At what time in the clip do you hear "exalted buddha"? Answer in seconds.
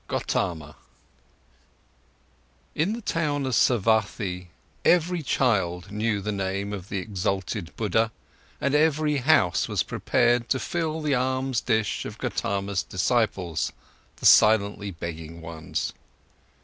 6.97-8.11